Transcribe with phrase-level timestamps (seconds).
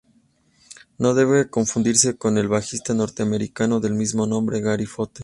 [0.97, 5.19] No debe confundirse con el bajista norteamericano del mismo nombre Gary Foote.